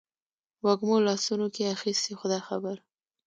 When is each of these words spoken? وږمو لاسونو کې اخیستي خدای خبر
وږمو 0.65 0.97
لاسونو 1.07 1.47
کې 1.55 1.71
اخیستي 1.75 2.13
خدای 2.19 2.41
خبر 2.47 2.77